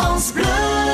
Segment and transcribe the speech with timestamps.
[0.00, 0.44] France Bleu.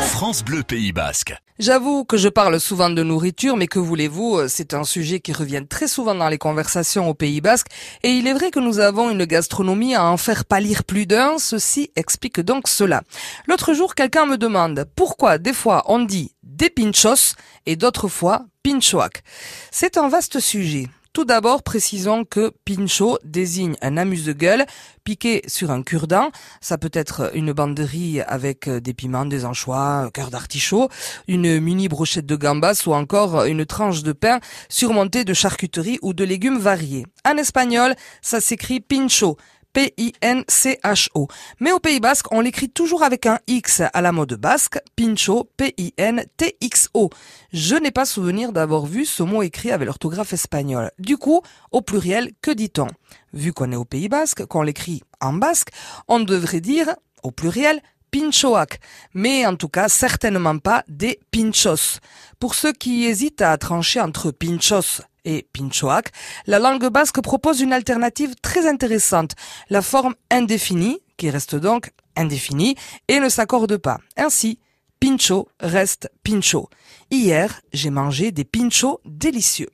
[0.08, 1.36] France Bleu Pays Basque.
[1.60, 5.32] J'avoue que je parle souvent de nourriture, mais que voulez-vous, euh, c'est un sujet qui
[5.32, 7.68] revient très souvent dans les conversations au Pays Basque,
[8.02, 11.38] et il est vrai que nous avons une gastronomie à en faire pâlir plus d'un,
[11.38, 13.04] ceci explique donc cela.
[13.46, 18.46] L'autre jour, quelqu'un me demande pourquoi des fois on dit des pinchos et d'autres fois
[18.64, 19.22] pinchoac?
[19.70, 20.88] C'est un vaste sujet.
[21.16, 24.66] Tout d'abord, précisons que pincho désigne un amuse-gueule
[25.02, 26.28] piqué sur un cure-dent.
[26.60, 30.90] Ça peut être une banderie avec des piments, des anchois, cœur d'artichaut,
[31.26, 36.12] une mini brochette de gambas ou encore une tranche de pain surmontée de charcuterie ou
[36.12, 37.06] de légumes variés.
[37.26, 39.38] En espagnol, ça s'écrit pincho.
[39.76, 41.28] P-I-N-C-H-O.
[41.60, 45.50] Mais au Pays Basque, on l'écrit toujours avec un X à la mode basque, Pincho,
[45.58, 47.10] P-I-N-T-X-O.
[47.52, 50.92] Je n'ai pas souvenir d'avoir vu ce mot écrit avec l'orthographe espagnole.
[50.98, 52.86] Du coup, au pluriel, que dit-on?
[53.34, 55.68] Vu qu'on est au Pays Basque, qu'on l'écrit en basque,
[56.08, 57.82] on devrait dire, au pluriel,
[58.16, 58.80] pinchoac,
[59.12, 62.00] mais en tout cas certainement pas des pinchos.
[62.40, 66.12] Pour ceux qui hésitent à trancher entre pinchos et pinchoac,
[66.46, 69.32] la langue basque propose une alternative très intéressante,
[69.68, 72.74] la forme indéfinie, qui reste donc indéfinie,
[73.06, 73.98] et ne s'accorde pas.
[74.16, 74.60] Ainsi,
[74.98, 76.70] pincho reste pincho.
[77.10, 79.68] Hier, j'ai mangé des pinchos délicieux.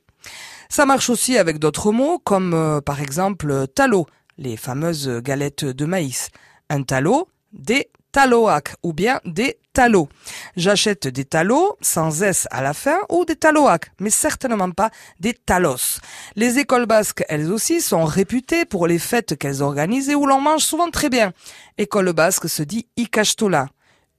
[0.67, 4.05] Ça marche aussi avec d'autres mots, comme euh, par exemple talo,
[4.37, 6.27] les fameuses galettes de maïs.
[6.69, 10.07] Un talo, des taloac ou bien des talos.
[10.55, 15.33] J'achète des talos sans S à la fin ou des taloac, mais certainement pas des
[15.33, 15.99] talos.
[16.37, 20.39] Les écoles basques, elles aussi, sont réputées pour les fêtes qu'elles organisent et où l'on
[20.39, 21.33] mange souvent très bien.
[21.77, 23.67] École basque se dit ikastola.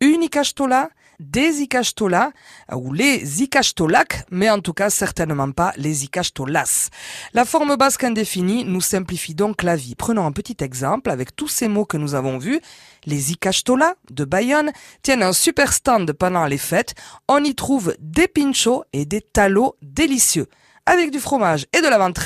[0.01, 2.33] Une ikastola, des ikastola
[2.73, 6.91] ou les ikastolak, mais en tout cas certainement pas les ikastolas.
[7.33, 9.95] La forme basque indéfinie nous simplifie donc la vie.
[9.95, 12.61] Prenons un petit exemple avec tous ces mots que nous avons vus.
[13.05, 16.95] Les ikastola de Bayonne tiennent un super stand pendant les fêtes.
[17.29, 20.49] On y trouve des pinchos et des talos délicieux
[20.87, 22.19] avec du fromage et de la menthe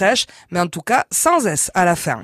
[0.51, 2.17] mais en tout cas sans S à la fin.